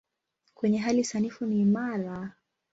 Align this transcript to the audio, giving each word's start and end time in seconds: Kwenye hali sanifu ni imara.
Kwenye 0.53 0.77
hali 0.77 1.03
sanifu 1.03 1.45
ni 1.45 1.59
imara. 1.61 2.31